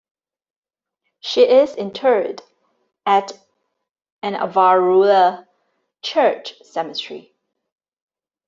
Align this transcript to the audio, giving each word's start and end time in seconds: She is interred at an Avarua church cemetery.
She 1.19 1.47
is 1.47 1.75
interred 1.75 2.41
at 3.05 3.33
an 4.23 4.33
Avarua 4.33 5.45
church 6.01 6.55
cemetery. 6.63 7.35